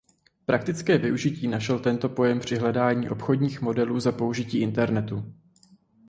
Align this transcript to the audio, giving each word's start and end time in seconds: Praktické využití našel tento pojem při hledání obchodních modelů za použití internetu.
Praktické 0.45 0.97
využití 0.97 1.47
našel 1.47 1.79
tento 1.79 2.09
pojem 2.09 2.39
při 2.39 2.55
hledání 2.55 3.09
obchodních 3.09 3.61
modelů 3.61 3.99
za 3.99 4.11
použití 4.11 4.59
internetu. 4.59 5.33